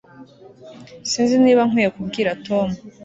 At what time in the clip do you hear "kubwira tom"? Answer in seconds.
1.95-2.67